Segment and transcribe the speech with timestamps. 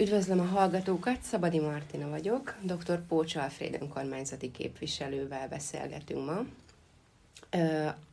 [0.00, 3.06] Üdvözlöm a hallgatókat, Szabadi Martina vagyok, dr.
[3.06, 6.44] Pócs Alfréd önkormányzati képviselővel beszélgetünk ma.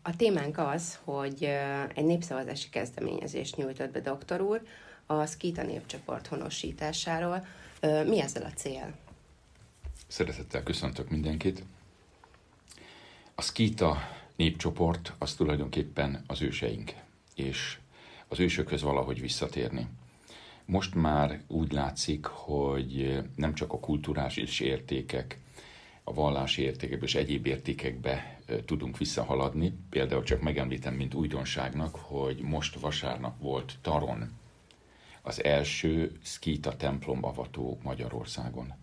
[0.02, 1.44] A témánk az, hogy
[1.94, 4.62] egy népszavazási kezdeményezést nyújtott be doktor úr
[5.06, 7.46] a Skita népcsoport honosításáról.
[7.82, 8.94] Mi ezzel a cél?
[10.08, 11.64] Szeretettel köszöntök mindenkit.
[13.36, 13.98] A Skita
[14.36, 16.94] népcsoport az tulajdonképpen az őseink,
[17.36, 17.78] és
[18.28, 19.88] az ősökhöz valahogy visszatérni.
[20.66, 25.40] Most már úgy látszik, hogy nem csak a kulturális értékek,
[26.04, 29.78] a vallási értékekbe és egyéb értékekbe tudunk visszahaladni.
[29.90, 34.32] Például csak megemlítem, mint újdonságnak, hogy most vasárnap volt Taron
[35.22, 38.74] az első Skita templom avató Magyarországon.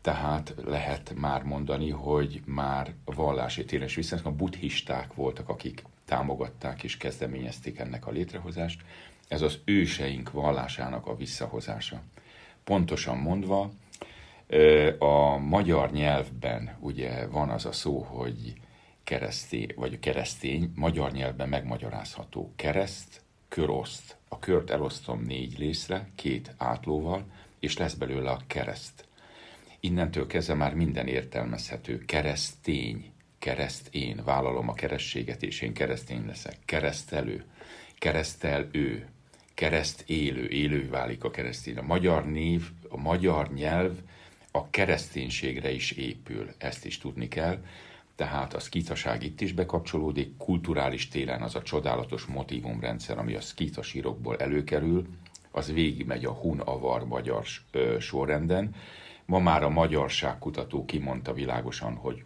[0.00, 5.82] Tehát lehet már mondani, hogy már vallási téren is viszont a buddhisták voltak, akik
[6.14, 8.80] támogatták és kezdeményezték ennek a létrehozást.
[9.28, 12.02] Ez az őseink vallásának a visszahozása.
[12.64, 13.70] Pontosan mondva,
[14.98, 18.52] a magyar nyelvben ugye van az a szó, hogy
[19.04, 22.52] keresztény, vagy keresztény, magyar nyelvben megmagyarázható.
[22.56, 24.16] Kereszt, köroszt.
[24.28, 27.24] A kört elosztom négy részre, két átlóval,
[27.58, 29.04] és lesz belőle a kereszt.
[29.80, 32.04] Innentől kezdve már minden értelmezhető.
[32.04, 33.12] Keresztény,
[33.44, 36.56] kereszt én, vállalom a kerességet, és én keresztény leszek.
[36.64, 37.44] Keresztelő,
[37.98, 39.08] keresztel ő,
[39.54, 41.76] kereszt élő, élő válik a keresztény.
[41.76, 43.92] A magyar név, a magyar nyelv
[44.50, 47.64] a kereszténységre is épül, ezt is tudni kell.
[48.16, 53.82] Tehát a szkítaság itt is bekapcsolódik, kulturális téren az a csodálatos motivumrendszer, ami a szkíta
[54.38, 55.06] előkerül,
[55.50, 57.44] az végigmegy a hun-avar magyar
[57.98, 58.74] sorrenden.
[59.24, 62.24] Ma már a magyarságkutató kimondta világosan, hogy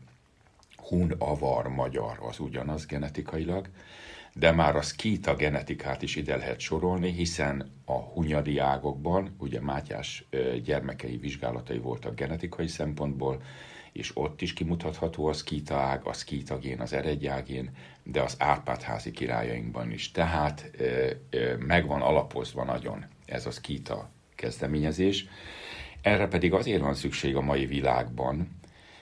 [0.89, 3.69] hun-avar magyar az ugyanaz genetikailag,
[4.35, 10.25] de már a szkíta genetikát is ide lehet sorolni, hiszen a hunyadi ágokban, ugye Mátyás
[10.63, 13.43] gyermekei vizsgálatai voltak genetikai szempontból,
[13.93, 17.71] és ott is kimutatható a szkíta ág, a szkíta gén, az eredjágén,
[18.03, 20.11] de az Árpádházi királyainkban is.
[20.11, 20.71] Tehát
[21.59, 25.27] meg van alapozva nagyon ez a szkíta kezdeményezés.
[26.03, 28.57] Erre pedig azért van szükség a mai világban,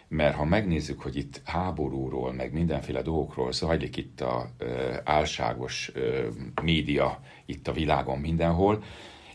[0.09, 6.27] mert ha megnézzük, hogy itt háborúról, meg mindenféle dolgokról zajlik itt a ö, álságos ö,
[6.63, 8.85] média itt a világon mindenhol,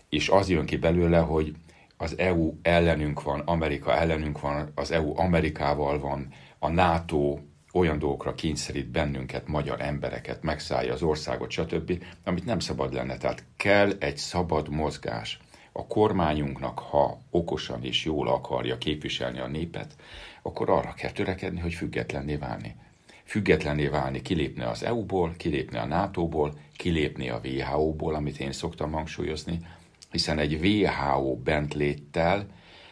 [0.10, 1.56] és az jön ki belőle, hogy
[1.98, 6.28] az EU ellenünk van, Amerika ellenünk van, az EU Amerikával van,
[6.60, 7.40] a NATO
[7.74, 13.18] olyan dolgokra kényszerít bennünket, magyar embereket, megszállja az országot, stb., amit nem szabad lenne.
[13.18, 15.40] Tehát kell egy szabad mozgás.
[15.72, 19.96] A kormányunknak, ha okosan és jól akarja képviselni a népet,
[20.42, 22.76] akkor arra kell törekedni, hogy függetlenné válni.
[23.24, 29.60] Függetlenné válni, kilépni az EU-ból, kilépni a NATO-ból, kilépni a WHO-ból, amit én szoktam hangsúlyozni,
[30.12, 32.48] hiszen egy WHO bentléttel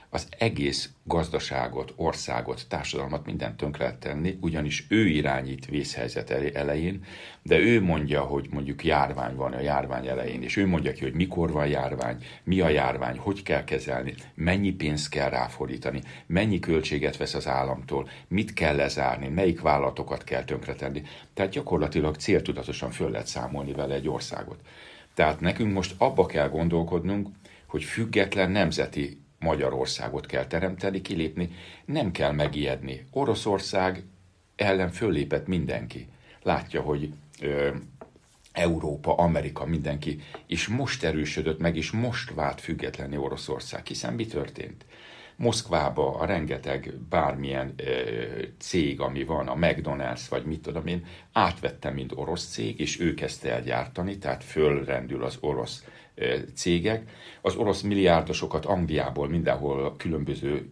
[0.09, 7.03] az egész gazdaságot, országot, társadalmat mindent tönkre lehet tenni, ugyanis ő irányít vészhelyzet elején,
[7.43, 11.13] de ő mondja, hogy mondjuk járvány van a járvány elején, és ő mondja ki, hogy
[11.13, 17.17] mikor van járvány, mi a járvány, hogy kell kezelni, mennyi pénzt kell ráfordítani, mennyi költséget
[17.17, 21.01] vesz az államtól, mit kell lezárni, melyik vállalatokat kell tönkretenni.
[21.33, 24.59] Tehát gyakorlatilag céltudatosan föl lehet számolni vele egy országot.
[25.13, 27.27] Tehát nekünk most abba kell gondolkodnunk,
[27.65, 31.51] hogy független nemzeti Magyarországot kell teremteni, kilépni,
[31.85, 33.05] nem kell megijedni.
[33.11, 34.03] Oroszország
[34.55, 36.07] ellen föllépett mindenki.
[36.43, 37.69] Látja, hogy ö,
[38.51, 44.85] Európa, Amerika, mindenki, és most erősödött meg, és most vált függetlenni Oroszország, hiszen mi történt?
[45.35, 47.83] Moszkvába a rengeteg bármilyen ö,
[48.57, 53.13] cég, ami van, a McDonald's, vagy mit tudom én, átvette, mint orosz cég, és ő
[53.13, 55.83] kezdte el gyártani, tehát fölrendül az orosz
[56.55, 57.09] cégek.
[57.41, 60.69] Az orosz milliárdosokat Angliából mindenhol különböző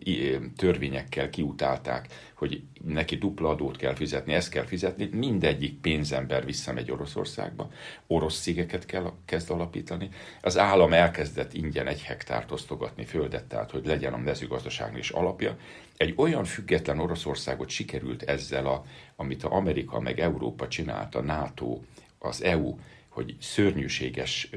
[0.55, 5.09] törvényekkel kiutálták, hogy neki dupla adót kell fizetni, ezt kell fizetni.
[5.11, 7.69] Mindegyik pénzember visszamegy Oroszországba,
[8.07, 10.09] orosz cégeket kell kezd alapítani.
[10.41, 15.57] Az állam elkezdett ingyen egy hektárt osztogatni földet, tehát hogy legyen a mezőgazdaság is alapja.
[15.97, 18.85] Egy olyan független Oroszországot sikerült ezzel, a,
[19.15, 21.79] amit a Amerika meg Európa csinált, a NATO,
[22.19, 22.75] az EU,
[23.17, 24.49] hogy szörnyűséges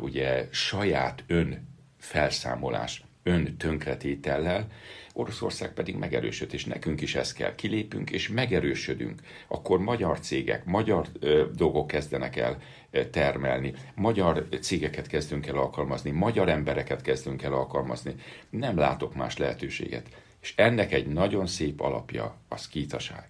[0.00, 1.68] ugye saját ön
[1.98, 4.66] felszámolás, ön tönkretétellel,
[5.12, 7.54] Oroszország pedig megerősöd, és nekünk is ezt kell.
[7.54, 9.20] Kilépünk és megerősödünk.
[9.48, 12.58] Akkor magyar cégek, magyar ö, dolgok kezdenek el
[12.90, 18.14] ö, termelni, magyar cégeket kezdünk el alkalmazni, magyar embereket kezdünk el alkalmazni.
[18.50, 20.08] Nem látok más lehetőséget.
[20.40, 23.28] És ennek egy nagyon szép alapja a szkítaság.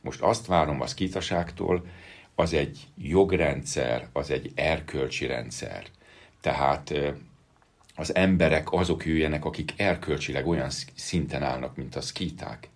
[0.00, 1.86] Most azt várom a szkítaságtól,
[2.34, 5.84] az egy jogrendszer, az egy erkölcsi rendszer.
[6.40, 6.94] Tehát
[7.96, 12.68] az emberek azok jöjjenek, akik erkölcsileg olyan szinten állnak, mint a szkíták.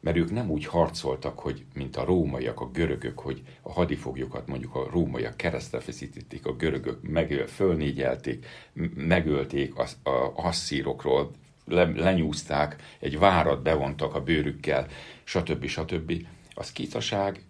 [0.00, 4.74] Mert ők nem úgy harcoltak, hogy mint a rómaiak, a görögök, hogy a hadifoglyokat mondjuk
[4.74, 8.46] a rómaiak keresztre feszítették, a görögök megöl, fölnégyelték,
[8.94, 11.30] megölték az, a asszírokról,
[11.66, 14.86] le, lenyúzták, egy várat bevontak a bőrükkel,
[15.24, 15.66] stb.
[15.66, 16.26] stb.
[16.54, 17.42] A szkítaság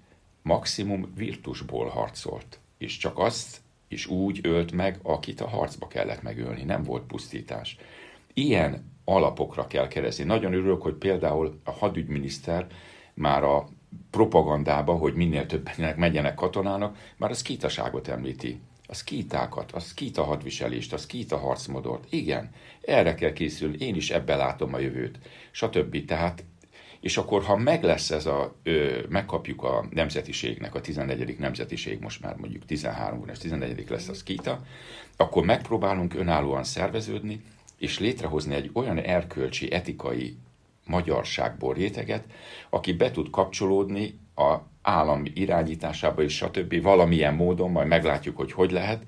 [0.44, 6.62] maximum virtusból harcolt, és csak azt is úgy ölt meg, akit a harcba kellett megölni,
[6.62, 7.76] nem volt pusztítás.
[8.34, 10.24] Ilyen alapokra kell keresni.
[10.24, 12.66] Nagyon örülök, hogy például a hadügyminiszter
[13.14, 13.68] már a
[14.10, 18.60] propagandába, hogy minél többenek megyenek katonának, már a szkítaságot említi.
[18.86, 22.12] A szkítákat, a szkíta hadviselést, a szkíta harcmodort.
[22.12, 22.50] Igen,
[22.80, 25.18] erre kell készülni, én is ebbe látom a jövőt,
[25.50, 26.04] stb.
[26.04, 26.44] Tehát
[27.04, 31.38] és akkor, ha meg lesz ez a, ö, megkapjuk a nemzetiségnek, a 14.
[31.38, 33.84] nemzetiség, most már mondjuk 13 és 14.
[33.88, 34.62] lesz a szkíta,
[35.16, 37.42] akkor megpróbálunk önállóan szerveződni,
[37.78, 40.36] és létrehozni egy olyan erkölcsi, etikai
[40.86, 42.24] magyarságból réteget,
[42.70, 46.82] aki be tud kapcsolódni a állam irányításába és stb.
[46.82, 49.02] valamilyen módon, majd meglátjuk, hogy hogy lehet,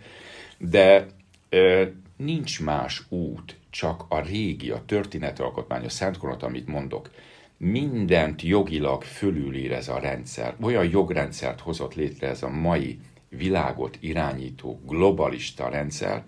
[0.58, 1.06] de
[1.48, 1.84] ö,
[2.16, 7.10] nincs más út, csak a régi, a történetalkotmány, a Szentkoronat, amit mondok,
[7.56, 10.56] mindent jogilag fölülír ez a rendszer.
[10.60, 12.98] Olyan jogrendszert hozott létre ez a mai
[13.28, 16.24] világot irányító globalista rendszer,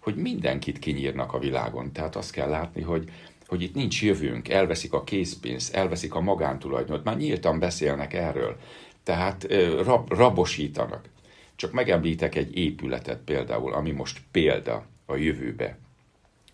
[0.00, 1.92] hogy mindenkit kinyírnak a világon.
[1.92, 3.10] Tehát azt kell látni, hogy,
[3.46, 8.56] hogy itt nincs jövőnk, elveszik a készpénzt, elveszik a magántulajdonot, már nyíltan beszélnek erről.
[9.02, 9.46] Tehát
[9.84, 11.08] rab, rabosítanak.
[11.56, 15.78] Csak megemlítek egy épületet például, ami most példa a jövőbe.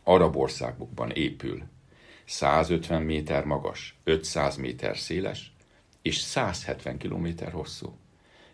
[0.03, 1.63] Arab országokban épül
[2.25, 5.53] 150 méter magas, 500 méter széles,
[6.03, 7.97] és 170 kilométer hosszú.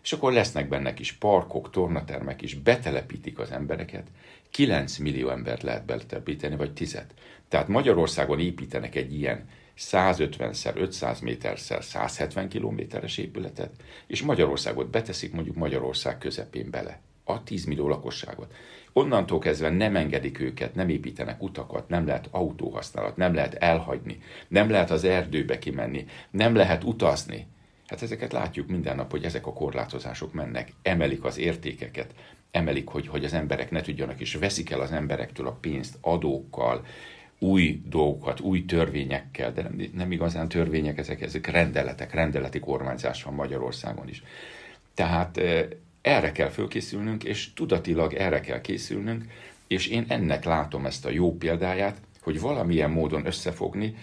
[0.03, 4.07] És akkor lesznek benne is parkok, tornatermek is, betelepítik az embereket,
[4.49, 7.01] 9 millió embert lehet betelepíteni, vagy 10
[7.47, 13.71] Tehát Magyarországon építenek egy ilyen 150-szer, 500 méterszer, 170 kilométeres épületet,
[14.07, 16.99] és Magyarországot beteszik mondjuk Magyarország közepén bele.
[17.31, 18.53] A 10 millió lakosságot.
[18.93, 24.69] Onnantól kezdve nem engedik őket, nem építenek utakat, nem lehet autóhasználat, nem lehet elhagyni, nem
[24.69, 27.47] lehet az erdőbe kimenni, nem lehet utazni.
[27.87, 32.13] Hát ezeket látjuk minden nap, hogy ezek a korlátozások mennek, emelik az értékeket,
[32.51, 36.85] emelik, hogy, hogy az emberek ne tudjanak, és veszik el az emberektől a pénzt adókkal,
[37.39, 43.33] új dolgokat, új törvényekkel, de nem, nem igazán törvények, ezek, ezek rendeletek, rendeleti kormányzás van
[43.33, 44.23] Magyarországon is.
[44.93, 45.67] Tehát eh,
[46.01, 49.25] erre kell fölkészülnünk, és tudatilag erre kell készülnünk,
[49.67, 53.95] és én ennek látom ezt a jó példáját, hogy valamilyen módon összefogni,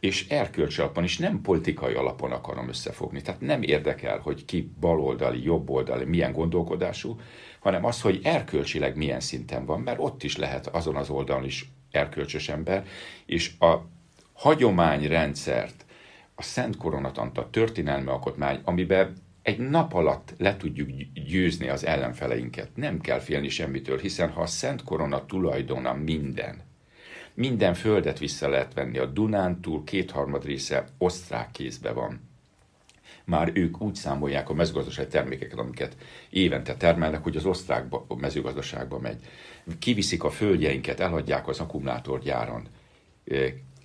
[0.00, 3.22] és erkölcsi alapon is, nem politikai alapon akarom összefogni.
[3.22, 7.20] Tehát nem érdekel, hogy ki baloldali, jobboldali, milyen gondolkodású,
[7.58, 11.70] hanem az, hogy erkölcsileg milyen szinten van, mert ott is lehet azon az oldalon is
[11.90, 12.86] erkölcsös ember,
[13.26, 13.74] és a
[14.32, 15.84] hagyományrendszert,
[16.34, 19.16] a Szent Koronatant, a történelmi alkotmány, amiben
[19.46, 20.88] egy nap alatt le tudjuk
[21.26, 22.68] győzni az ellenfeleinket.
[22.74, 26.62] Nem kell félni semmitől, hiszen ha a Szent Korona tulajdona minden,
[27.34, 28.98] minden földet vissza lehet venni.
[28.98, 32.20] A Dunántúl kétharmad része osztrák kézbe van.
[33.24, 35.96] Már ők úgy számolják a mezőgazdasági termékeket, amiket
[36.30, 37.84] évente termelnek, hogy az osztrák
[38.16, 39.18] mezőgazdaságba megy.
[39.78, 42.68] Kiviszik a földjeinket, eladják az akkumulátorgyáron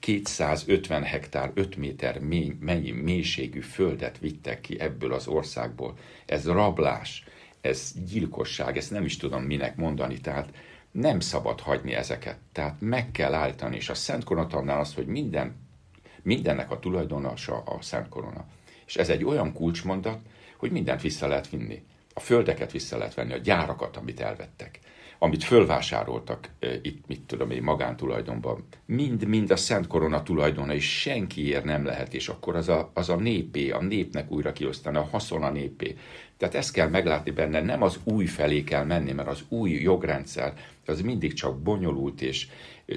[0.01, 5.97] 250 hektár, 5 méter mély, mennyi mélységű földet vittek ki ebből az országból.
[6.25, 7.23] Ez rablás,
[7.61, 10.49] ez gyilkosság, ezt nem is tudom minek mondani, tehát
[10.91, 12.37] nem szabad hagyni ezeket.
[12.51, 15.55] Tehát meg kell állítani, és a Szent Koronatannál az, hogy minden,
[16.21, 18.45] mindennek a tulajdonosa a Szent Korona.
[18.85, 20.19] És ez egy olyan kulcsmondat,
[20.57, 21.83] hogy mindent vissza lehet vinni.
[22.13, 24.79] A földeket vissza lehet venni, a gyárakat, amit elvettek
[25.23, 26.49] amit fölvásároltak
[26.81, 32.27] itt, mit tudom én, magántulajdonban, mind-mind a Szent Korona tulajdona, és senkiért nem lehet, és
[32.27, 35.97] akkor az a, az a népé, a népnek újra kiosztani, a haszon a népé.
[36.37, 40.53] Tehát ezt kell meglátni benne, nem az új felé kell menni, mert az új jogrendszer
[40.85, 42.47] az mindig csak bonyolult és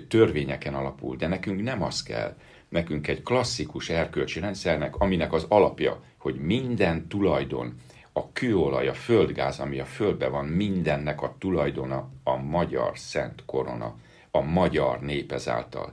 [0.09, 2.37] törvényeken alapul, de nekünk nem az kell,
[2.69, 7.75] nekünk egy klasszikus erkölcsi rendszernek, aminek az alapja, hogy minden tulajdon,
[8.17, 13.95] a kőolaj, a földgáz, ami a földben van, mindennek a tulajdona a magyar szent korona,
[14.31, 15.93] a magyar nép ezáltal.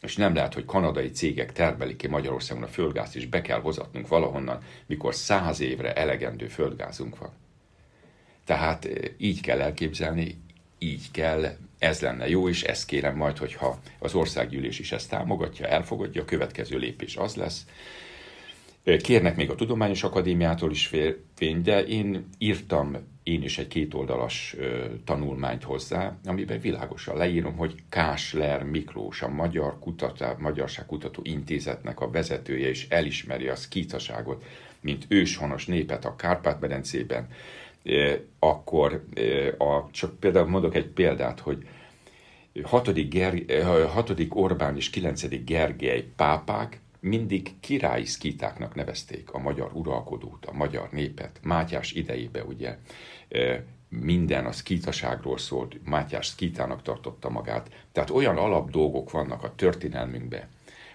[0.00, 4.08] És nem lehet, hogy kanadai cégek termelik ki Magyarországon a földgázt, és be kell hozatnunk
[4.08, 7.30] valahonnan, mikor száz évre elegendő földgázunk van.
[8.44, 10.42] Tehát eh, így kell elképzelni,
[10.78, 15.66] így kell, ez lenne jó, és ezt kérem majd, hogyha az országgyűlés is ezt támogatja,
[15.66, 17.66] elfogadja, a következő lépés az lesz,
[18.84, 24.56] Kérnek még a Tudományos Akadémiától is férvény, de én írtam én is egy kétoldalas
[25.04, 32.10] tanulmányt hozzá, amiben világosan leírom, hogy Kásler Miklós, a Magyar Kutatá, Magyarság Kutató Intézetnek a
[32.10, 34.44] vezetője, és elismeri a szkítaságot,
[34.80, 37.28] mint őshonos népet a Kárpát-medencében,
[38.38, 39.04] akkor
[39.58, 41.66] a, csak például mondok egy példát, hogy
[42.62, 43.08] 6.
[43.08, 43.44] Ger,
[43.88, 44.26] 6.
[44.28, 45.44] Orbán és 9.
[45.44, 51.40] Gergely pápák mindig királyi szkítáknak nevezték a magyar uralkodót, a magyar népet.
[51.42, 52.76] Mátyás idejébe ugye
[53.88, 57.86] minden a szkítaságról szólt, Mátyás szkítának tartotta magát.
[57.92, 60.48] Tehát olyan alap dolgok vannak a történelmünkben,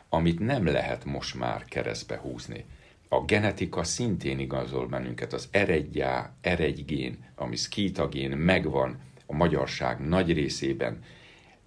[0.09, 2.65] amit nem lehet most már keresztbe húzni.
[3.09, 11.03] A genetika szintén igazol bennünket, az eredjá, eredygén, ami szkítagén megvan a magyarság nagy részében,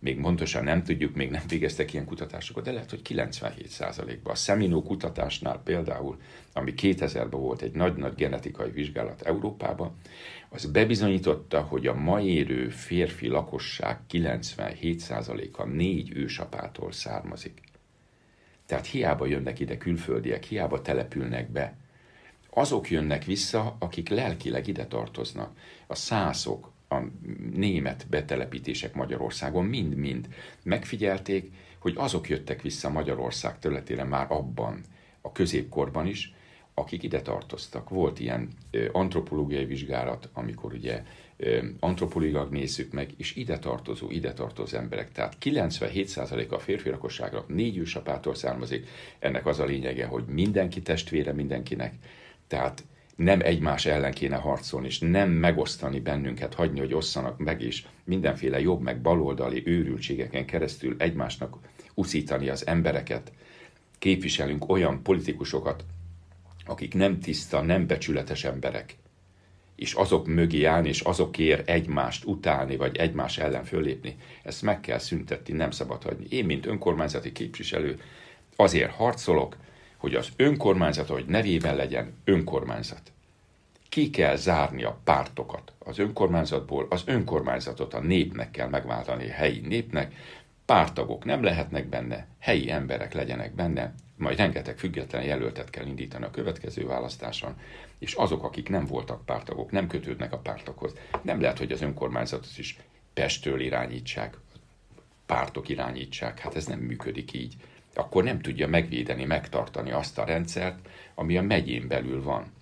[0.01, 4.33] még pontosan nem tudjuk, még nem végeztek ilyen kutatásokat, de lehet, hogy 97%-ban.
[4.33, 6.21] A Seminó kutatásnál például,
[6.53, 9.97] ami 2000-ben volt egy nagy-nagy genetikai vizsgálat Európában,
[10.49, 17.61] az bebizonyította, hogy a ma érő férfi lakosság 97%-a négy ősapától származik.
[18.67, 21.77] Tehát hiába jönnek ide külföldiek, hiába települnek be.
[22.51, 25.57] Azok jönnek vissza, akik lelkileg ide tartoznak.
[25.87, 26.97] A szászok, a
[27.53, 30.29] német betelepítések Magyarországon mind-mind
[30.63, 34.81] megfigyelték, hogy azok jöttek vissza Magyarország területére már abban,
[35.21, 36.35] a középkorban is,
[36.75, 37.91] akik ide tartoztak.
[37.91, 38.49] Volt ilyen
[38.93, 41.03] antropológiai vizsgálat, amikor ugye
[41.81, 45.13] antropológiak nézzük meg, és ide tartozó, ide tartozó emberek.
[45.13, 48.87] Tehát 97% a férfi lakosságnak négy ősapától származik.
[49.19, 51.95] Ennek az a lényege, hogy mindenki testvére mindenkinek.
[52.47, 52.85] Tehát
[53.19, 58.61] nem egymás ellen kéne harcolni, és nem megosztani bennünket, hagyni, hogy osszanak meg, és mindenféle
[58.61, 61.57] jobb meg baloldali őrültségeken keresztül egymásnak
[61.95, 63.33] uszítani az embereket.
[63.99, 65.85] Képviselünk olyan politikusokat,
[66.67, 68.97] akik nem tiszta, nem becsületes emberek,
[69.77, 74.99] és azok mögé állni, és azokért egymást utálni, vagy egymás ellen fölépni, ezt meg kell
[74.99, 76.27] szüntetni, nem szabad hagyni.
[76.29, 78.01] Én, mint önkormányzati képviselő,
[78.57, 79.57] azért harcolok,
[79.99, 83.13] hogy az önkormányzat, hogy nevében legyen önkormányzat.
[83.89, 89.61] Ki kell zárni a pártokat az önkormányzatból, az önkormányzatot a népnek kell megváltani, a helyi
[89.61, 90.15] népnek,
[90.65, 96.31] pártagok nem lehetnek benne, helyi emberek legyenek benne, majd rengeteg független jelöltet kell indítani a
[96.31, 97.55] következő választáson,
[97.99, 102.59] és azok, akik nem voltak pártagok, nem kötődnek a pártokhoz, nem lehet, hogy az önkormányzatot
[102.59, 102.79] is
[103.15, 104.37] Pestől irányítsák,
[105.27, 107.57] pártok irányítsák, hát ez nem működik így
[107.99, 112.53] akkor nem tudja megvédeni, megtartani azt a rendszert, ami a megyén belül van.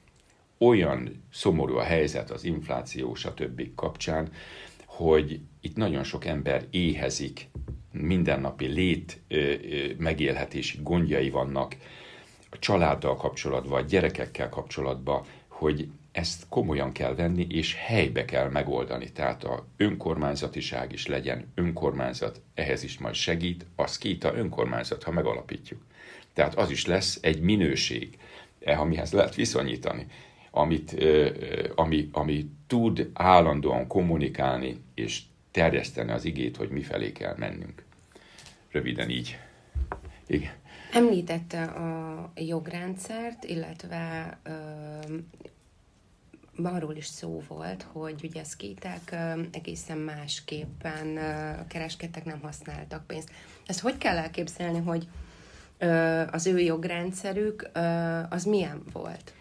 [0.58, 3.74] Olyan szomorú a helyzet az infláció, stb.
[3.74, 4.28] kapcsán,
[4.84, 7.48] hogy itt nagyon sok ember éhezik,
[7.92, 9.20] mindennapi lét
[9.98, 11.76] megélhetési gondjai vannak,
[12.50, 19.12] a családdal kapcsolatban, a gyerekekkel kapcsolatban, hogy ezt komolyan kell venni, és helybe kell megoldani.
[19.12, 25.82] Tehát a önkormányzatiság is legyen önkormányzat, ehhez is majd segít, a szkíta önkormányzat, ha megalapítjuk.
[26.32, 28.18] Tehát az is lesz egy minőség,
[28.60, 30.06] e, amihez lehet viszonyítani,
[30.50, 31.04] amit,
[31.74, 37.84] ami, ami tud állandóan kommunikálni és terjeszteni az igét, hogy mifelé kell mennünk.
[38.70, 39.38] Röviden így.
[40.26, 40.52] Igen.
[40.92, 44.38] Említette a jogrendszert, illetve
[46.62, 49.16] arról is szó volt, hogy ugye szkíták
[49.52, 51.18] egészen másképpen
[51.68, 53.30] kereskedtek, nem használtak pénzt.
[53.66, 55.08] Ezt hogy kell elképzelni, hogy
[56.30, 57.70] az ő jogrendszerük
[58.30, 59.32] az milyen volt?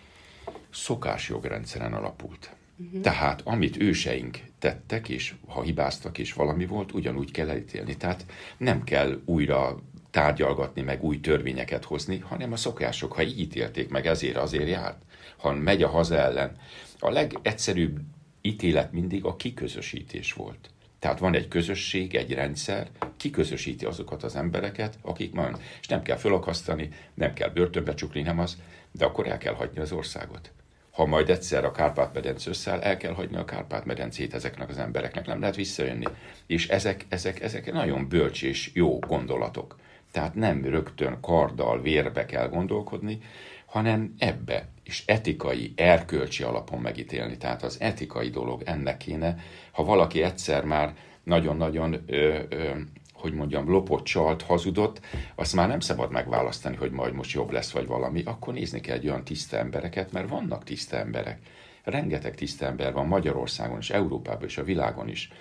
[0.69, 2.55] Szokás jogrendszeren alapult.
[2.77, 3.01] Uh-huh.
[3.01, 7.97] Tehát amit őseink tettek, és ha hibáztak, és valami volt, ugyanúgy kell elítélni.
[7.97, 8.25] Tehát
[8.57, 9.79] nem kell újra
[10.15, 15.01] tárgyalgatni, meg új törvényeket hozni, hanem a szokások, ha így ítélték meg, ezért azért járt.
[15.37, 16.57] Ha megy a haza ellen,
[16.99, 17.99] a legegyszerűbb
[18.41, 20.69] ítélet mindig a kiközösítés volt.
[20.99, 25.57] Tehát van egy közösség, egy rendszer, kiközösíti azokat az embereket, akik van.
[25.81, 28.57] És nem kell fölakasztani, nem kell börtönbe csukni, nem az,
[28.91, 30.51] de akkor el kell hagyni az országot.
[30.91, 35.39] Ha majd egyszer a Kárpát-medence összeáll, el kell hagyni a Kárpát-medencét ezeknek az embereknek, nem
[35.39, 36.05] lehet visszajönni.
[36.47, 39.83] És ezek, ezek, ezek nagyon bölcs és jó gondolatok.
[40.15, 43.21] Tehát nem rögtön karddal, vérbe kell gondolkodni,
[43.65, 47.37] hanem ebbe, és etikai, erkölcsi alapon megítélni.
[47.37, 49.37] Tehát az etikai dolog ennek kéne,
[49.71, 52.69] ha valaki egyszer már nagyon-nagyon, ö, ö,
[53.13, 54.99] hogy mondjam, lopott, csalt, hazudott,
[55.35, 58.95] azt már nem szabad megválasztani, hogy majd most jobb lesz, vagy valami, akkor nézni kell
[58.95, 61.39] egy olyan tiszta embereket, mert vannak tiszta emberek.
[61.83, 65.31] Rengeteg tiszta ember van Magyarországon és Európában és a világon is.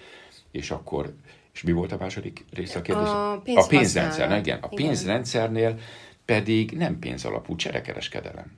[0.50, 1.14] És akkor,
[1.54, 3.08] és mi volt a második része a kérdés?
[3.08, 4.58] A, pénz a pénzrendszer, igen.
[4.58, 5.78] A pénzrendszernél
[6.24, 8.52] pedig nem pénzalapú cserekereskedelem.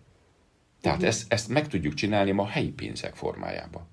[0.81, 1.15] Tehát uh-huh.
[1.15, 3.89] ezt, ezt meg tudjuk csinálni ma helyi pénzek formájában.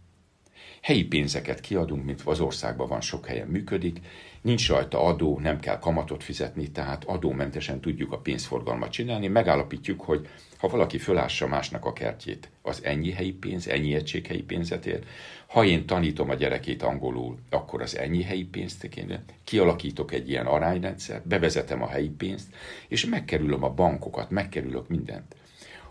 [0.82, 4.00] Helyi pénzeket kiadunk, mint az országban van, sok helyen működik,
[4.42, 9.28] nincs rajta adó, nem kell kamatot fizetni, tehát adómentesen tudjuk a pénzforgalmat csinálni.
[9.28, 10.28] Megállapítjuk, hogy
[10.64, 15.04] ha valaki fölássa másnak a kertjét, az ennyi helyi pénz, ennyi egység helyi pénzet ér.
[15.48, 19.24] Ha én tanítom a gyerekét angolul, akkor az ennyi helyi pénzt kéne.
[19.44, 22.48] Kialakítok egy ilyen arányrendszert, bevezetem a helyi pénzt,
[22.88, 25.36] és megkerülöm a bankokat, megkerülök mindent.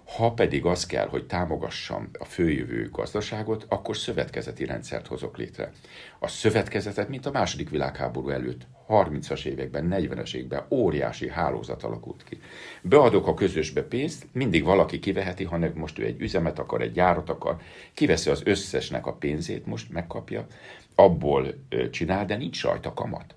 [0.05, 5.73] Ha pedig az kell, hogy támogassam a főjövő gazdaságot, akkor szövetkezeti rendszert hozok létre.
[6.19, 12.41] A szövetkezetet, mint a második világháború előtt, 30-as években, 40-es években óriási hálózat alakult ki.
[12.83, 17.29] Beadok a közösbe pénzt, mindig valaki kiveheti, ha most ő egy üzemet akar, egy gyárat
[17.29, 17.57] akar,
[17.95, 20.47] kiveszi az összesnek a pénzét, most megkapja,
[20.95, 21.55] abból
[21.91, 23.35] csinál, de nincs rajta kamat.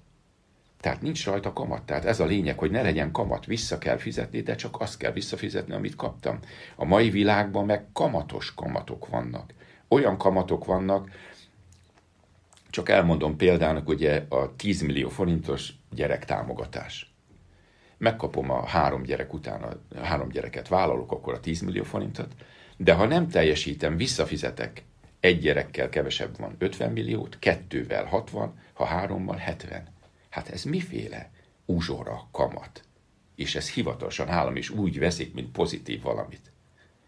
[0.86, 1.84] Tehát nincs rajta kamat.
[1.84, 5.12] Tehát ez a lényeg, hogy ne legyen kamat, vissza kell fizetni, de csak azt kell
[5.12, 6.39] visszafizetni, amit kaptam.
[6.75, 9.54] A mai világban meg kamatos kamatok vannak.
[9.88, 11.10] Olyan kamatok vannak,
[12.70, 17.13] csak elmondom példának, ugye a 10 millió forintos gyerektámogatás.
[17.98, 22.34] Megkapom a három gyerek után, a három gyereket vállalok, akkor a 10 millió forintot,
[22.77, 24.84] de ha nem teljesítem, visszafizetek,
[25.20, 29.94] egy gyerekkel kevesebb van 50 milliót, kettővel 60, ha hárommal 70.
[30.36, 31.32] Hát ez miféle
[31.65, 32.84] uzsora, kamat?
[33.36, 36.51] És ez hivatalosan állam is úgy veszik, mint pozitív valamit.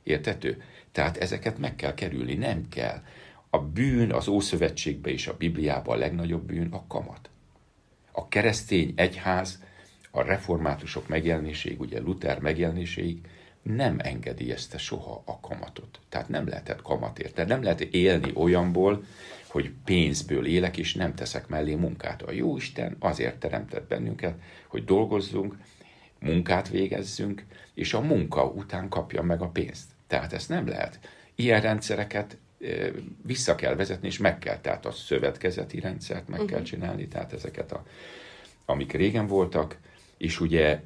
[0.03, 0.63] Értető?
[0.91, 3.03] Tehát ezeket meg kell kerülni, nem kell.
[3.49, 7.29] A bűn az Ószövetségben és a Bibliában a legnagyobb bűn a kamat.
[8.11, 9.63] A keresztény egyház,
[10.11, 13.21] a reformátusok megjelenéséig, ugye Luther megjelenéséig
[13.61, 15.99] nem engedélyezte soha a kamatot.
[16.09, 17.33] Tehát nem lehetett kamatért.
[17.33, 19.03] Tehát nem lehet élni olyanból,
[19.47, 22.21] hogy pénzből élek, és nem teszek mellé munkát.
[22.21, 24.35] A Jóisten azért teremtett bennünket,
[24.67, 25.57] hogy dolgozzunk,
[26.19, 29.89] munkát végezzünk, és a munka után kapja meg a pénzt.
[30.07, 30.99] Tehát ezt nem lehet.
[31.35, 32.37] Ilyen rendszereket
[33.23, 36.49] vissza kell vezetni, és meg kell, tehát a szövetkezeti rendszert meg uh-huh.
[36.49, 36.67] kell mhm.
[36.67, 37.85] csinálni, tehát ezeket, a,
[38.65, 39.77] amik régen voltak,
[40.17, 40.81] és ugye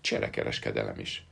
[0.00, 1.27] cserekereskedelem is.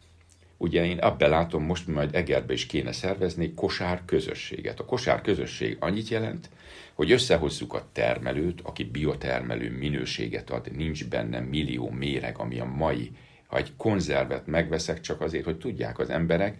[0.56, 4.80] Ugye én abban látom, most majd Egerbe is kéne szervezni kosár közösséget.
[4.80, 6.48] A kosár közösség annyit jelent,
[6.94, 13.10] hogy összehozzuk a termelőt, aki biotermelő minőséget ad, nincs benne millió méreg, ami a mai,
[13.46, 16.56] ha egy konzervet megveszek csak azért, hogy tudják az emberek,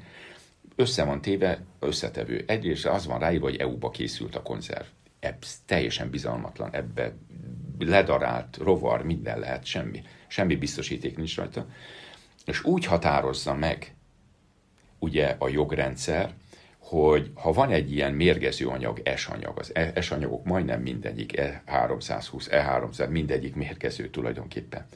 [0.76, 2.44] össze van téve összetevő.
[2.46, 4.84] Egyrészt az van ráírva, hogy EU-ba készült a konzerv.
[5.20, 7.14] Ez teljesen bizalmatlan, ebbe
[7.78, 10.02] ledarált, rovar, minden lehet, semmi.
[10.26, 11.66] Semmi biztosíték nincs rajta.
[12.46, 13.94] És úgy határozza meg
[14.98, 16.34] ugye a jogrendszer,
[16.78, 23.54] hogy ha van egy ilyen mérgező anyag, S-anyag, az S-anyagok majdnem mindegyik, E320, E300, mindegyik
[23.54, 24.86] mérgező tulajdonképpen.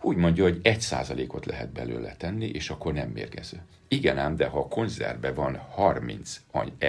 [0.00, 3.62] Úgy mondja, hogy egy százalékot lehet belőle tenni, és akkor nem mérgező.
[3.88, 6.40] Igen ám, de ha a konzervben van 30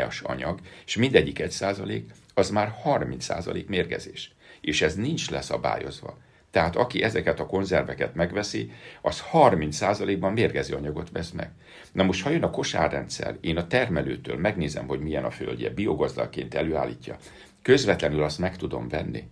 [0.10, 4.34] S anyag, és mindegyik egy százalék, az már 30 százalék mérgezés.
[4.62, 6.18] És ez nincs leszabályozva.
[6.52, 11.50] Tehát aki ezeket a konzerveket megveszi, az 30%-ban mérgező anyagot vesz meg.
[11.92, 16.56] Na most, ha jön a kosárrendszer, én a termelőtől megnézem, hogy milyen a földje, biogazdaként
[16.56, 17.18] előállítja,
[17.62, 19.24] közvetlenül azt meg tudom venni,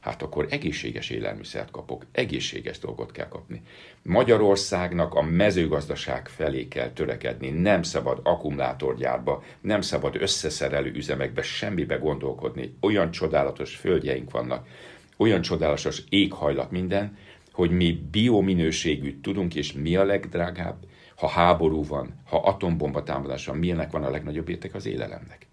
[0.00, 3.62] hát akkor egészséges élelmiszert kapok, egészséges dolgot kell kapni.
[4.02, 12.76] Magyarországnak a mezőgazdaság felé kell törekedni, nem szabad akkumulátorgyárba, nem szabad összeszerelő üzemekbe, semmibe gondolkodni.
[12.80, 14.66] Olyan csodálatos földjeink vannak,
[15.16, 17.16] olyan csodálatos éghajlat minden,
[17.52, 20.76] hogy mi biominőségűt tudunk, és mi a legdrágább,
[21.16, 25.46] ha háború van, ha atombomba támadás van, milyenek van a legnagyobb érték az élelemnek.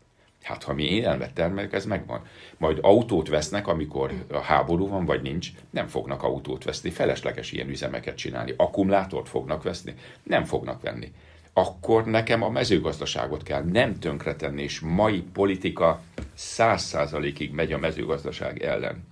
[0.44, 2.22] Hát ha mi élelmet termelünk, ez megvan.
[2.58, 7.70] Majd autót vesznek, amikor a háború van, vagy nincs, nem fognak autót veszni, felesleges ilyen
[7.70, 8.54] üzemeket csinálni.
[8.58, 9.94] Akkumulátort fognak veszni,
[10.24, 11.12] nem fognak venni.
[11.54, 16.02] Akkor nekem a mezőgazdaságot kell nem tönkretenni, és mai politika
[16.34, 19.09] száz százalékig megy a mezőgazdaság ellen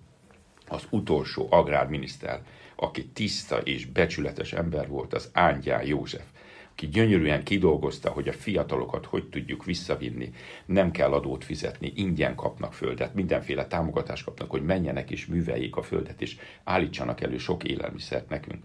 [0.67, 2.41] az utolsó agrárminiszter,
[2.75, 6.23] aki tiszta és becsületes ember volt, az Ángyán József,
[6.71, 10.34] aki gyönyörűen kidolgozta, hogy a fiatalokat hogy tudjuk visszavinni,
[10.65, 15.82] nem kell adót fizetni, ingyen kapnak földet, mindenféle támogatást kapnak, hogy menjenek és műveljék a
[15.82, 18.63] földet, és állítsanak elő sok élelmiszert nekünk.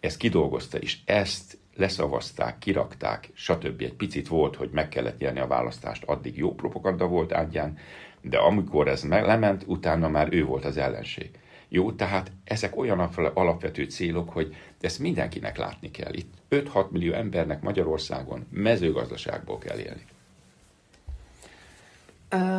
[0.00, 3.82] Ezt kidolgozta, és ezt leszavazták, kirakták, stb.
[3.82, 7.78] Egy picit volt, hogy meg kellett jelni a választást, addig jó propaganda volt Ángyán,
[8.22, 11.30] de amikor ez lement, utána már ő volt az ellenség.
[11.68, 12.98] Jó, tehát ezek olyan
[13.34, 16.12] alapvető célok, hogy ezt mindenkinek látni kell.
[16.12, 20.04] Itt 5-6 millió embernek Magyarországon mezőgazdaságból kell élni.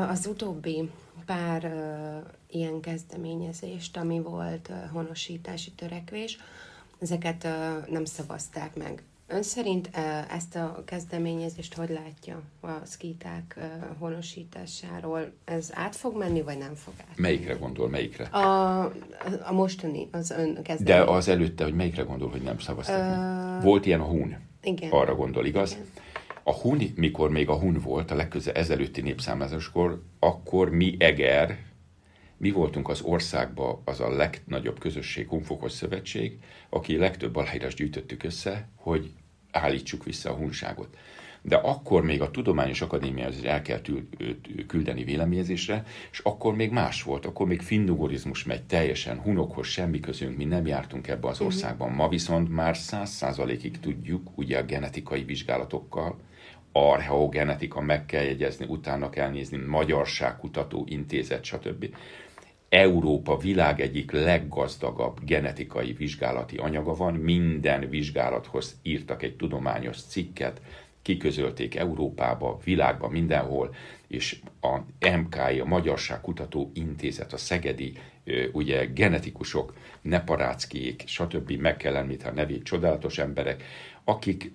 [0.10, 0.90] Az utóbbi
[1.26, 6.38] pár uh, ilyen kezdeményezést, ami volt uh, honosítási törekvés,
[7.00, 9.90] ezeket uh, nem szavazták meg Ön szerint
[10.30, 13.60] ezt a kezdeményezést hogy látja a szkíták
[13.98, 15.32] honosításáról?
[15.46, 17.18] Ez át fog menni, vagy nem fog át?
[17.18, 18.24] Melyikre gondol, melyikre?
[18.24, 18.84] A,
[19.44, 20.86] a mostani, az ön kezdeményezés.
[20.86, 24.38] De az előtte, hogy melyikre gondol, hogy nem szavaztak uh, Volt ilyen a Hun.
[24.64, 24.92] Igen.
[24.92, 25.72] Arra gondol, igaz?
[25.72, 25.86] Igen.
[26.44, 31.58] A Hun, mikor még a Hun volt, a legköze ezelőtti népszámlázáskor, akkor mi Eger,
[32.40, 38.70] mi voltunk az országban az a legnagyobb közösség, Hunfokos Szövetség, aki legtöbb aláírás gyűjtöttük össze,
[38.76, 39.12] hogy
[39.52, 40.98] állítsuk vissza a hunságot.
[41.42, 43.82] De akkor még a Tudományos Akadémia azért el kell
[44.68, 50.38] küldeni véleményezésre, és akkor még más volt, akkor még finnugorizmus megy teljesen, hunokhoz semmi közünk,
[50.38, 51.48] mi nem jártunk ebbe az mhm.
[51.48, 51.92] országban.
[51.92, 56.20] Ma viszont már száz százalékig tudjuk, ugye a genetikai vizsgálatokkal,
[56.72, 61.96] archeogenetika, meg kell jegyezni, utána kell nézni, Magyarságkutató Intézet, stb.
[62.70, 70.62] Európa világ egyik leggazdagabb genetikai vizsgálati anyaga van, minden vizsgálathoz írtak egy tudományos cikket,
[71.02, 73.76] kiközölték Európába, világban, mindenhol,
[74.08, 74.78] és a
[75.18, 77.94] MKI, a Magyarság Kutató Intézet, a szegedi
[78.52, 81.52] ugye genetikusok, Neparáckiék, stb.
[81.52, 83.64] meg kell említeni a nevét, csodálatos emberek,
[84.10, 84.52] akik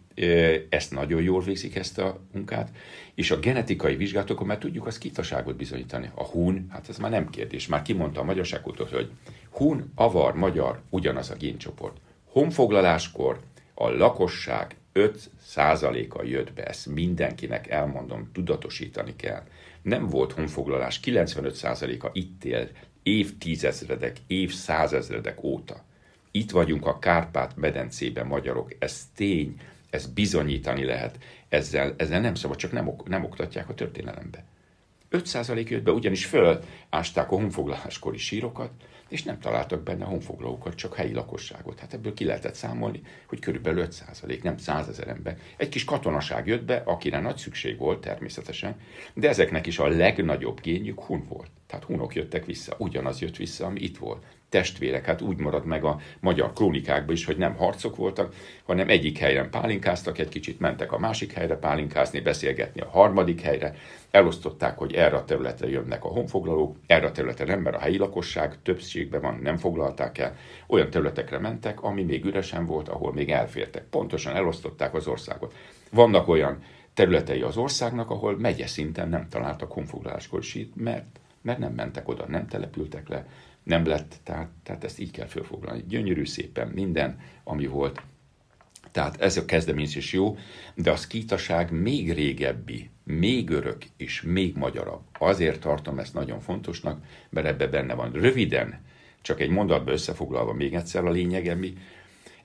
[0.68, 2.70] ezt nagyon jól végzik ezt a munkát,
[3.14, 6.10] és a genetikai vizsgálatokon már tudjuk az kitaságot bizonyítani.
[6.14, 9.10] A hun, hát ez már nem kérdés, már kimondta a magyarságkutató, hogy
[9.50, 11.96] hun, avar, magyar, ugyanaz a géncsoport.
[12.24, 13.40] Honfoglaláskor
[13.74, 19.42] a lakosság 5%-a jött be, ezt mindenkinek elmondom, tudatosítani kell.
[19.82, 22.68] Nem volt honfoglalás, 95%-a itt él
[23.02, 25.84] évtizedek, évszázezredek óta.
[26.36, 31.18] Itt vagyunk a Kárpát-medencében magyarok, ez tény, ez bizonyítani lehet,
[31.48, 34.44] ezzel, ezzel nem szabad, csak nem, ok, nem oktatják a történelembe.
[35.10, 38.70] 5% jött be, ugyanis fölásták a honfoglaláskori sírokat,
[39.08, 41.78] és nem találtak benne honfoglalókat, csak helyi lakosságot.
[41.78, 45.38] Hát ebből ki lehetett számolni, hogy körülbelül 5%, nem 100 ezer ember.
[45.56, 48.76] Egy kis katonaság jött be, akire nagy szükség volt természetesen,
[49.14, 51.50] de ezeknek is a legnagyobb génjük hun volt.
[51.66, 55.84] Tehát hunok jöttek vissza, ugyanaz jött vissza, ami itt volt testvérek, hát úgy marad meg
[55.84, 60.92] a magyar krónikákban is, hogy nem harcok voltak, hanem egyik helyen pálinkáztak, egy kicsit mentek
[60.92, 63.74] a másik helyre pálinkázni, beszélgetni a harmadik helyre,
[64.10, 67.96] elosztották, hogy erre a területre jönnek a honfoglalók, erre a területre nem, mert a helyi
[67.96, 70.36] lakosság többségben van, nem foglalták el,
[70.66, 73.84] olyan területekre mentek, ami még üresen volt, ahol még elfértek.
[73.90, 75.54] Pontosan elosztották az országot.
[75.90, 76.58] Vannak olyan
[76.92, 82.24] területei az országnak, ahol megye szinten nem találtak honfoglaláskor sít, mert, mert nem mentek oda,
[82.28, 83.26] nem települtek le,
[83.64, 85.84] nem lett, tehát, tehát ezt így kell felfoglalni.
[85.88, 88.02] Gyönyörű szépen minden, ami volt.
[88.92, 90.36] Tehát ez a kezdeményezés jó,
[90.74, 95.02] de a szkítaság még régebbi, még örök és még magyarabb.
[95.18, 98.12] Azért tartom ezt nagyon fontosnak, mert ebbe benne van.
[98.12, 98.80] Röviden,
[99.22, 101.72] csak egy mondatba összefoglalva még egyszer a lényege mi.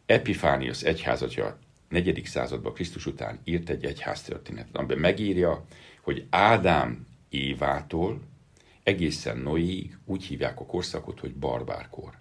[0.05, 2.21] Epifánius egyházatja 4.
[2.25, 5.65] században Krisztus után írt egy egyháztörténetet, amiben megírja,
[6.01, 8.21] hogy Ádám Évától
[8.89, 12.19] egészen Noéig úgy hívják a korszakot, hogy barbárkor.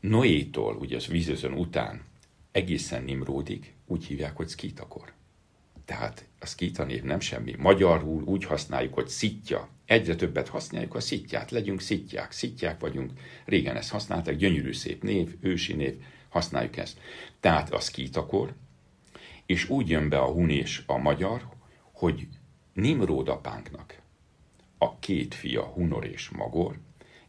[0.00, 2.04] Noétól, ugye az vízözön után,
[2.52, 5.12] egészen Nimródig úgy hívják, hogy szkítakor.
[5.84, 7.54] Tehát a szkíta név nem semmi.
[7.58, 9.68] Magyarul úgy használjuk, hogy szitja.
[9.84, 11.50] Egyre többet használjuk a szitját.
[11.50, 13.12] Legyünk szitják, szitják vagyunk.
[13.44, 16.98] Régen ezt használták, gyönyörű szép név, ősi név, használjuk ezt.
[17.40, 18.54] Tehát a szkítakor,
[19.46, 21.48] és úgy jön be a hun és a magyar,
[21.92, 22.28] hogy
[22.72, 23.99] Nimród apánknak
[24.82, 26.78] a két fia, Hunor és Magor,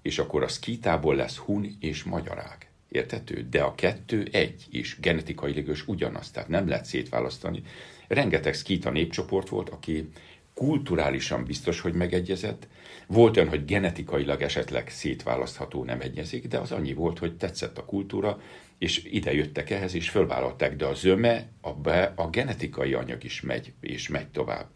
[0.01, 2.69] és akkor a szkítából lesz Hun és Magyarág.
[2.89, 3.47] Értető?
[3.49, 7.63] De a kettő egy, és genetikailag is ugyanaz, tehát nem lehet szétválasztani.
[8.07, 10.09] Rengeteg szkíta népcsoport volt, aki
[10.53, 12.67] kulturálisan biztos, hogy megegyezett.
[13.07, 17.85] Volt olyan, hogy genetikailag esetleg szétválasztható nem egyezik, de az annyi volt, hogy tetszett a
[17.85, 18.41] kultúra,
[18.77, 23.41] és ide jöttek ehhez, és fölvállalták, de a zöme, a, be, a genetikai anyag is
[23.41, 24.67] megy, és megy tovább.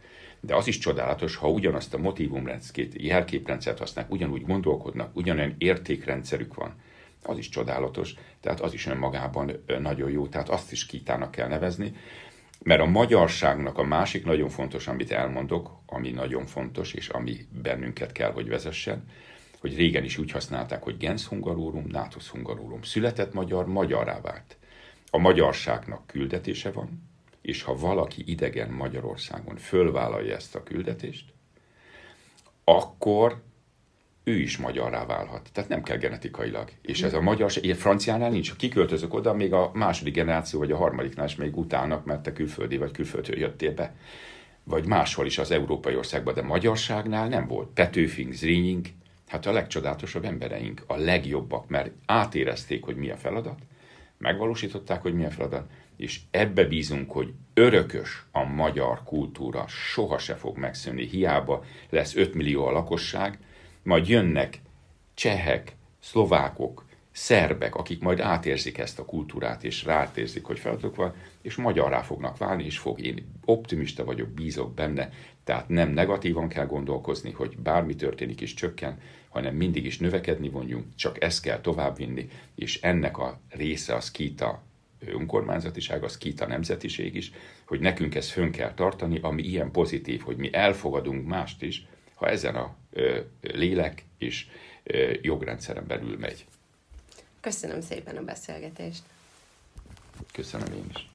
[0.45, 6.73] De az is csodálatos, ha ugyanazt a motivumrendszert, jelképrendszert használnak, ugyanúgy gondolkodnak, ugyanolyan értékrendszerük van,
[7.23, 11.93] az is csodálatos, tehát az is önmagában nagyon jó, tehát azt is kitának kell nevezni,
[12.63, 18.11] mert a magyarságnak a másik nagyon fontos, amit elmondok, ami nagyon fontos, és ami bennünket
[18.11, 19.03] kell, hogy vezessen,
[19.59, 22.81] hogy régen is úgy használták, hogy gens hungarorum, natus hungarorum.
[22.81, 24.57] Született magyar, magyarrá vált.
[25.09, 27.03] A magyarságnak küldetése van,
[27.45, 31.33] és ha valaki idegen Magyarországon fölvállalja ezt a küldetést,
[32.63, 33.41] akkor
[34.23, 35.49] ő is magyarrá válhat.
[35.53, 36.69] Tehát nem kell genetikailag.
[36.81, 38.49] És ez a magyar, ilyen franciánál nincs.
[38.49, 42.33] Ha kiköltözök oda, még a második generáció vagy a harmadiknál is még utálnak, mert te
[42.33, 43.95] külföldi vagy külföldről jöttél be.
[44.63, 47.69] Vagy máshol is az európai országban, de magyarságnál nem volt.
[47.69, 48.87] Petőfink, Zrínink,
[49.27, 53.59] hát a legcsodálatosabb embereink, a legjobbak, mert átérezték, hogy mi a feladat,
[54.25, 60.35] megvalósították, hogy mi a feladat, és ebbe bízunk, hogy örökös a magyar kultúra, soha se
[60.35, 63.39] fog megszűnni, hiába lesz 5 millió a lakosság,
[63.83, 64.61] majd jönnek
[65.13, 71.55] csehek, szlovákok, szerbek, akik majd átérzik ezt a kultúrát, és rátérzik, hogy feladatok van, és
[71.55, 72.99] magyarrá fognak válni, és fog.
[73.01, 75.09] Én optimista vagyok, bízok benne,
[75.43, 78.97] tehát nem negatívan kell gondolkozni, hogy bármi történik is csökken,
[79.35, 84.63] hanem mindig is növekedni vonjunk, csak ezt kell továbbvinni, és ennek a része az Kita
[84.99, 87.31] önkormányzatiság, az Kita nemzetiség is,
[87.65, 92.27] hogy nekünk ezt fönn kell tartani, ami ilyen pozitív, hogy mi elfogadunk mást is, ha
[92.27, 92.75] ezen a
[93.41, 94.47] lélek és
[95.21, 96.45] jogrendszeren belül megy.
[97.39, 99.03] Köszönöm szépen a beszélgetést.
[100.33, 101.03] Köszönöm én is.